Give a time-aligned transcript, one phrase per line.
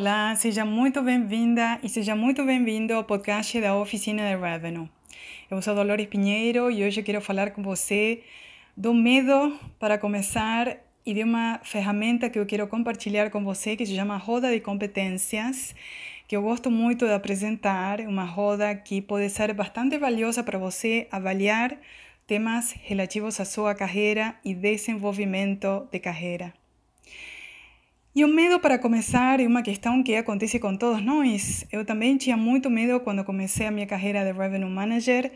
[0.00, 4.88] Olá, seja muito bem-vinda e seja muito bem-vindo ao podcast da Oficina de Revenue.
[5.50, 8.22] Eu sou Dolores Pinheiro e hoje eu quero falar com você
[8.76, 13.84] do medo para começar e de uma ferramenta que eu quero compartilhar com você que
[13.84, 15.74] se chama Roda de Competências,
[16.28, 21.08] que eu gosto muito de apresentar, uma roda que pode ser bastante valiosa para você
[21.10, 21.76] avaliar
[22.24, 26.57] temas relativos à sua carreira e desenvolvimento de carreira.
[28.18, 31.64] E o medo para começar é uma questão que acontece com todos nós.
[31.70, 35.30] Eu também tinha muito medo quando comecei a minha carreira de Revenue Manager.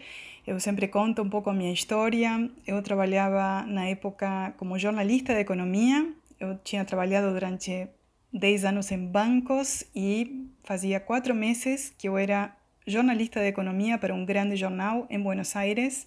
[0.45, 2.51] Eu sempre conto um pouco a minha história.
[2.67, 6.13] Eu trabalhava na época como jornalista de economia.
[6.41, 7.87] Eu tinha trabalhado durante
[8.33, 12.53] 10 anos em bancos e fazia quatro meses que eu era
[12.85, 16.05] jornalista de economia para um grande jornal em Buenos Aires.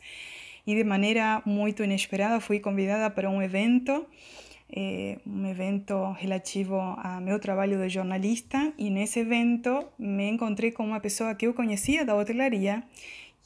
[0.68, 4.06] E de maneira muito inesperada fui convidada para um evento
[4.76, 10.84] eh, um evento relativo ao meu trabalho de jornalista e nesse evento me encontrei com
[10.84, 12.84] uma pessoa que eu conhecia da hotelaria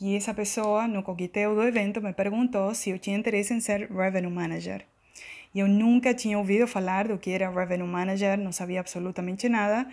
[0.01, 3.91] e essa pessoa, no coquetel do evento, me perguntou se eu tinha interesse em ser
[3.91, 4.85] Revenue Manager.
[5.53, 9.85] E eu nunca tinha ouvido falar do que era Revenue Manager, não sabia absolutamente nada.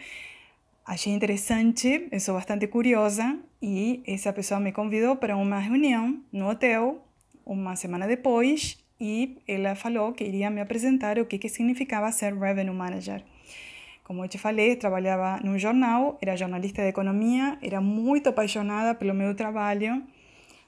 [0.87, 6.49] Achei interessante, eu sou bastante curiosa e essa pessoa me convidou para uma reunião no
[6.49, 7.05] hotel
[7.45, 12.35] uma semana depois e ela falou que iria me apresentar o que, que significava ser
[12.35, 13.23] Revenue Manager.
[14.03, 19.13] Como eu te falei, trabalhava num jornal, era jornalista de economia, era muito apaixonada pelo
[19.13, 20.03] meu trabalho,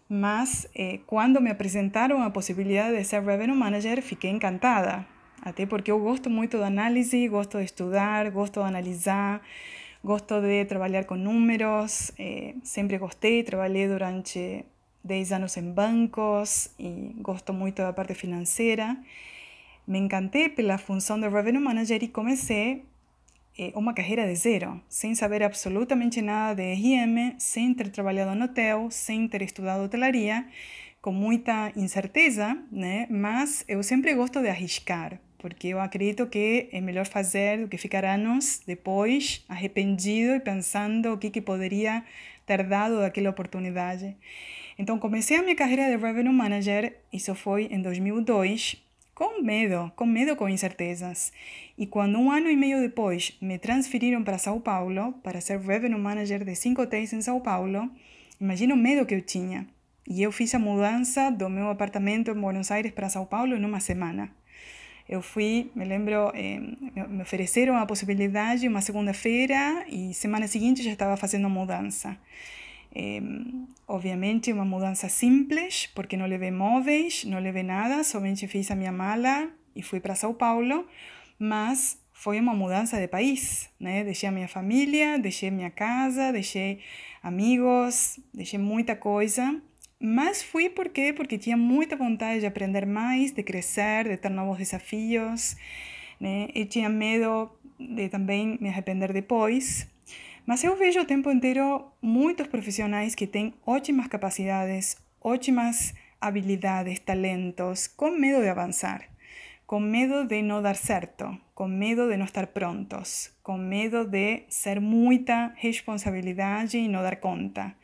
[0.09, 5.07] mas eh, quando me apresentaram a possibilidade de ser Revenue Manager, fiquei encantada.
[5.41, 9.41] Até porque eu gosto muito da análise, gosto de estudar, gosto de analisar,
[10.03, 14.65] gosto de trabalhar com números, eh, sempre gostei, trabalhei durante
[15.09, 18.97] 10 anos em bancos e gosto muito da parte financeira.
[19.87, 22.85] Me encantei pela função de Revenue Manager e comecei
[23.59, 28.45] eh, uma carreira de zero, sem saber absolutamente nada de RM, sem ter trabalhado no
[28.45, 30.47] hotel, sem ter estudado hotelaria,
[31.01, 33.07] com muita incerteza, né?
[33.09, 37.79] mas eu sempre gosto de arriscar, porque eu acredito que é melhor fazer do que
[37.79, 42.05] ficar anos depois arrependido e pensando o que, que poderia
[42.45, 44.15] ter dado daquela oportunidade.
[44.79, 48.77] Então, comecei a minha carreira de Revenue Manager, isso foi em 2002,
[49.13, 51.33] com medo, com medo, com incertezas.
[51.77, 55.99] E quando um ano e meio depois me transferiram para São Paulo, para ser Revenue
[55.99, 57.91] Manager de cinco hotéis em São Paulo,
[58.41, 59.67] imagina o medo que eu tinha.
[60.07, 63.65] E eu fiz a mudança do meu apartamento em Buenos Aires para São Paulo em
[63.65, 64.31] uma semana.
[65.09, 66.61] Eu fui, me lembro, eh,
[67.09, 72.17] me ofereceram a possibilidade uma segunda-feira e semana seguinte já estava fazendo a mudança.
[73.87, 78.93] Obviamente uma mudança simples, porque não levei móveis, não levei nada, somente fiz a minha
[78.93, 80.87] mala e fui para São Paulo,
[81.39, 84.03] mas foi uma mudança de país, né?
[84.05, 86.81] Deixei a minha família, deixei minha casa, deixei
[87.23, 89.61] amigos, deixei muita coisa,
[90.01, 91.13] mas fui por quê?
[91.13, 95.57] Porque tinha muita vontade de aprender mais, de crescer, de ter novos desafios,
[96.21, 96.49] né?
[96.55, 99.89] E tinha medo de também me arrepender depois.
[100.49, 107.87] Mas eu vejo o tempo inteiro muitos profissionais que têm ótimas capacidades, ótimas habilidades, talentos,
[107.87, 109.11] com medo de avançar,
[109.67, 114.45] com medo de não dar certo, com medo de não estar prontos, com medo de
[114.49, 117.77] ser muita responsabilidade e não dar conta.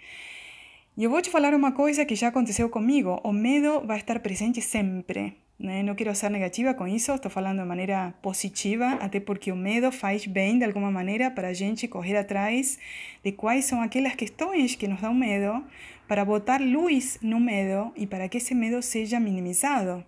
[0.97, 4.21] E eu vou te falar uma coisa que já aconteceu comigo: o medo vai estar
[4.21, 5.37] presente sempre.
[5.59, 5.83] Né?
[5.85, 9.93] Não quero ser negativa com isso, estou falando de maneira positiva, até porque o medo
[9.93, 12.79] faz bem de alguma maneira para a gente correr atrás
[13.23, 15.65] de quais são aquelas questões que nos dão medo,
[16.09, 20.05] para botar luz no medo e para que esse medo seja minimizado.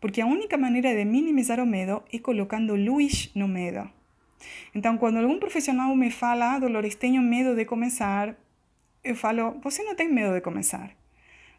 [0.00, 3.88] Porque a única maneira de minimizar o medo é colocando luz no medo.
[4.74, 8.34] Então, quando algum profissional me fala, Dolores, tenho medo de começar,
[9.04, 10.90] eu falo, você não tem medo de começar.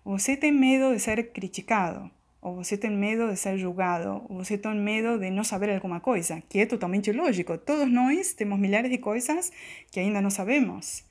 [0.03, 2.09] Você tem medo de ser criticado
[2.41, 5.99] ou você tem medo de ser julgado, ou você tem medo de não saber alguma
[5.99, 7.57] coisa, que é totalmente lógico.
[7.57, 9.51] Todos nós temos milhares de coisas
[9.91, 11.03] que ainda não sabemos.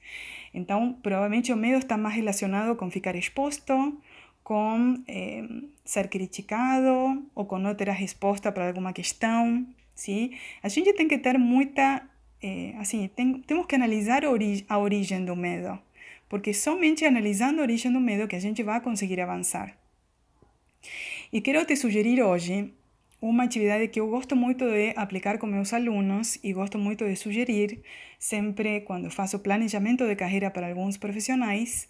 [0.55, 4.01] Então, provavelmente o medo está mais relacionado com ficar exposto,
[4.43, 5.45] com eh,
[5.85, 9.67] ser criticado ou com não ter a resposta para alguma questão.
[9.95, 10.31] Sim?
[10.63, 12.03] A gente tem que ter muita.
[12.43, 15.79] Eh, assim, tem, temos que analisar a, ori a origem do medo,
[16.31, 19.77] porque somente analisando a origem do medo que a gente vai conseguir avançar.
[21.31, 22.73] E quero te sugerir hoje
[23.21, 27.17] uma atividade que eu gosto muito de aplicar com meus alunos e gosto muito de
[27.17, 27.83] sugerir
[28.19, 31.87] sempre quando faço planejamento de carreira para alguns profissionais,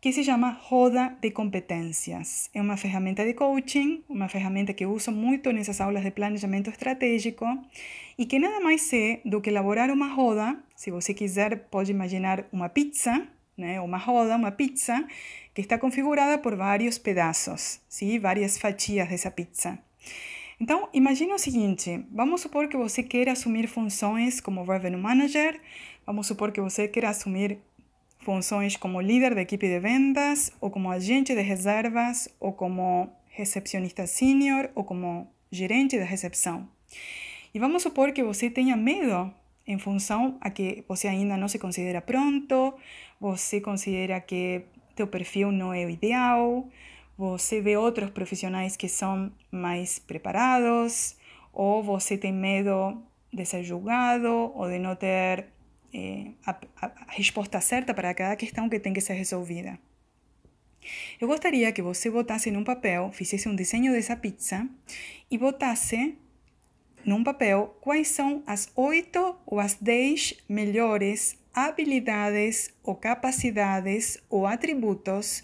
[0.00, 2.50] que se chama Roda de Competências.
[2.54, 6.70] É uma ferramenta de coaching, uma ferramenta que eu uso muito nessas aulas de planejamento
[6.70, 7.46] estratégico
[8.16, 10.56] e que nada mais é do que elaborar uma roda.
[10.76, 13.26] Se você quiser, pode imaginar uma pizza,
[13.56, 13.80] né?
[13.80, 15.04] uma roda, uma pizza,
[15.58, 18.16] que está configurada por vários pedaços, sim?
[18.20, 19.76] várias fatias dessa pizza.
[20.60, 25.60] Então, imagine o seguinte: vamos supor que você quer assumir funções como Revenue Manager,
[26.06, 27.58] vamos supor que você quer assumir
[28.20, 34.06] funções como líder da equipe de vendas, ou como agente de reservas, ou como recepcionista
[34.06, 36.68] sênior, ou como gerente da recepção.
[37.52, 39.34] E vamos supor que você tenha medo
[39.66, 42.74] em função a que você ainda não se considera pronto,
[43.20, 44.62] você considera que
[44.98, 46.68] teu perfil não é o ideal,
[47.16, 51.16] você vê outros profissionais que são mais preparados,
[51.52, 53.00] ou você tem medo
[53.32, 55.46] de ser julgado ou de não ter
[55.94, 59.78] é, a, a, resposta certa para cada questão que tem que ser resolvida.
[61.20, 64.68] Eu gostaria que você botasse num papel, fizesse um desenho dessa pizza
[65.30, 66.16] e botasse
[67.04, 75.42] num papel quais são as oito ou as dez melhores habilidades ou capacidades ou atributos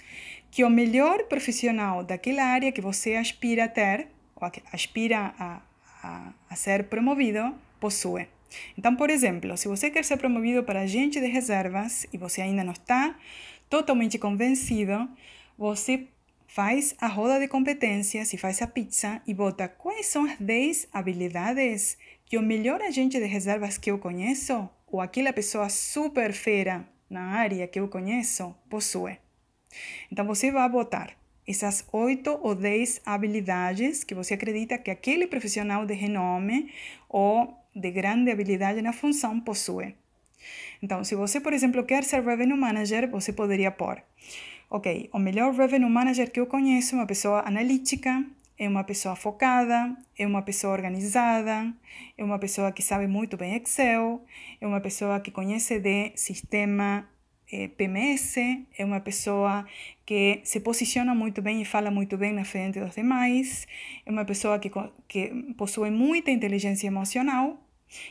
[0.50, 4.06] que o melhor profissional daquela área que você aspira a ter,
[4.37, 5.61] ou aspira a,
[6.02, 8.28] a, a ser promovido, possui.
[8.78, 12.62] Então, por exemplo, se você quer ser promovido para agente de reservas e você ainda
[12.62, 13.16] não está
[13.69, 15.08] totalmente convencido,
[15.58, 16.06] você
[16.46, 20.87] faz a roda de competências e faz a pizza e bota quais são as 10
[20.93, 26.88] habilidades que o melhor agente de reservas que eu conheço, ou aquela pessoa super fera
[27.11, 29.19] na área que eu conheço, possui.
[30.11, 35.85] Então você vai botar essas oito ou dez habilidades que você acredita que aquele profissional
[35.85, 36.73] de renome
[37.08, 39.96] ou de grande habilidade na função possui.
[40.81, 44.00] Então, se você, por exemplo, quer ser Revenue Manager, você poderia pôr:
[44.70, 48.25] Ok, o melhor Revenue Manager que eu conheço é uma pessoa analítica,
[48.58, 51.72] é uma pessoa focada, é uma pessoa organizada,
[52.16, 54.24] é uma pessoa que sabe muito bem Excel,
[54.60, 57.08] é uma pessoa que conhece de sistema
[57.50, 58.36] eh, PMS,
[58.78, 59.66] é uma pessoa
[60.06, 63.66] que se posiciona muito bem e fala muito bem na frente dos demais,
[64.06, 64.70] é uma pessoa que,
[65.08, 67.60] que possui muita inteligência emocional.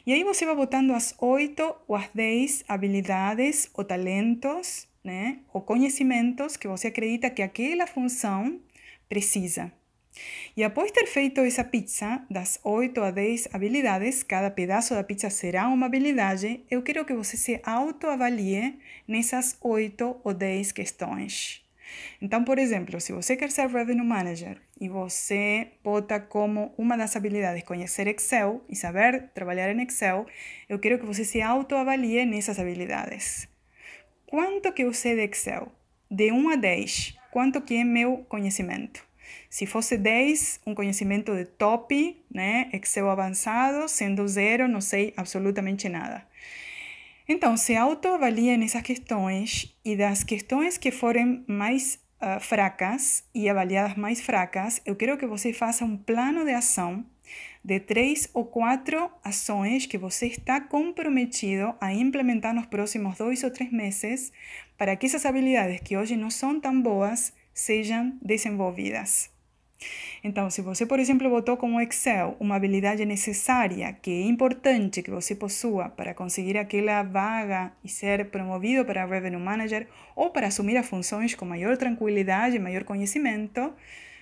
[0.06, 5.62] E aí você vai botando as oito ou as dez habilidades ou talentos, né, ou
[5.62, 8.60] conhecimentos que você acredita que aquela função
[9.10, 9.72] precisa.
[10.56, 15.30] E após ter feito essa pizza, das 8 a 10 habilidades, cada pedaço da pizza
[15.30, 21.64] será uma habilidade, eu quero que você se autoavalie nessas 8 ou 10 questões.
[22.22, 27.16] Então, por exemplo, se você quer ser Revenue Manager e você bota como uma das
[27.16, 30.26] habilidades conhecer Excel e saber trabalhar em Excel,
[30.70, 33.48] eu quero que você se autoavalie nessas habilidades.
[34.26, 35.72] Quanto que eu sei de Excel?
[36.10, 39.06] De 1 a 10, quanto que é meu conhecimento?
[39.50, 42.70] Se fosse 10, um conhecimento de top, né?
[42.74, 46.26] Excel avançado, sendo zero, não sei absolutamente nada.
[47.28, 53.96] Então, se autoavalia nessas questões e das questões que forem mais uh, fracas e avaliadas
[53.96, 57.06] mais fracas, eu quero que você faça um plano de ação
[57.64, 63.52] de três ou quatro ações que você está comprometido a implementar nos próximos dois ou
[63.52, 64.34] três meses
[64.78, 69.33] para que essas habilidades que hoje não são tão boas sejam desenvolvidas.
[70.24, 75.12] Então, se você, por exemplo, botou como Excel uma habilidade necessária, que é importante que
[75.12, 80.78] você possua para conseguir aquela vaga e ser promovido para Revenue Manager ou para assumir
[80.78, 83.74] as funções com maior tranquilidade, maior conhecimento,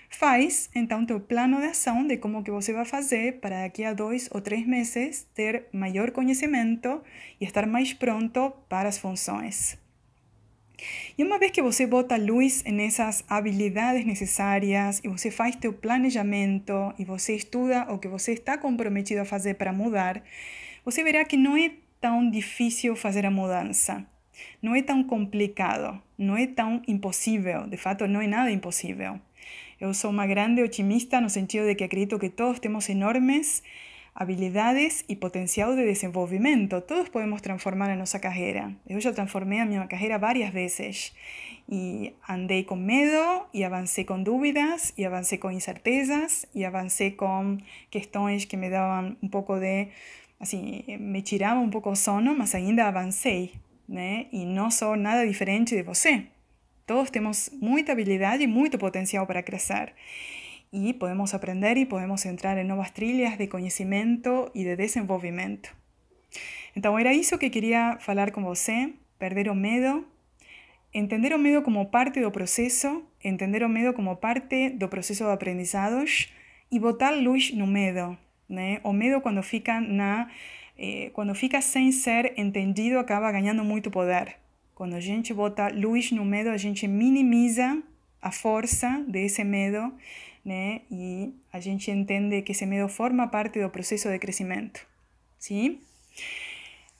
[0.09, 3.93] faz então teu plano de ação de como que você vai fazer para daqui a
[3.93, 7.01] dois ou três meses ter maior conhecimento
[7.39, 9.80] e estar mais pronto para as funções.
[11.17, 16.93] E uma vez que você bota luz nessas habilidades necessárias e você faz teu planejamento
[16.97, 20.23] e você estuda o que você está comprometido a fazer para mudar,
[20.83, 24.05] você verá que não é tão difícil fazer a mudança.
[24.61, 29.19] Não é tão complicado, não é tão impossível, de fato não é nada impossível.
[29.79, 33.63] Eu sou uma grande otimista no sentido de que acredito que todos temos enormes
[34.13, 36.81] habilidades y potencial de desenvolvimento.
[36.81, 38.75] Todos podemos transformar a nossa carreira.
[38.87, 41.13] Eu já transformei a minha carreira várias vezes
[41.69, 47.57] e andei com medo e avancei com dúvidas e avancei com incertezas e avancei com
[47.89, 49.87] questões que me davam um pouco de
[50.39, 53.53] assim, me tiravam um pouco o sono, mas ainda avancei,
[53.87, 54.25] né?
[54.31, 56.25] E não sou nada diferente de você.
[56.85, 59.93] Todos temos muita habilidade e muito potencial para crescer
[60.71, 65.69] y podemos aprender y podemos entrar en nuevas trilhas de conhecimento e de desenvolvimento.
[66.75, 70.05] Então era isso que queria falar com você, perder o medo
[70.93, 75.31] entender o medo como parte do processo, entender o medo como parte do processo de
[75.31, 76.29] aprendizados
[76.71, 78.17] e botar luz no medo.
[78.47, 78.79] Né?
[78.83, 80.29] O medo, quando fica, na,
[80.77, 84.35] eh, fica sem ser entendido, acaba ganhando muito poder.
[84.75, 87.81] Quando a gente bota luz no medo, a gente minimiza
[88.21, 89.93] a força desse medo
[90.43, 90.81] né?
[90.89, 94.81] e a gente entende que esse medo forma parte do processo de crescimento.
[95.37, 95.79] Sim?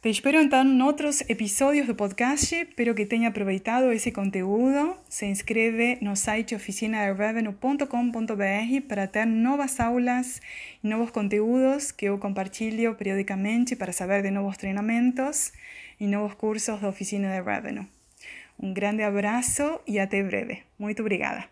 [0.02, 2.56] Te espero então en otros episodios do podcast.
[2.56, 4.98] Espero que tenha aproveitado esse conteúdo.
[5.08, 10.42] Se inscreve no site oficinaderevenue.com.br para ter novas aulas
[10.84, 15.54] e novos conteúdos que eu compartilho periodicamente para saber de novos treinamentos
[16.00, 18.01] e novos cursos da Oficina de Revenue.
[18.62, 20.64] Um grande abraço e até breve.
[20.78, 21.46] Muito obrigada.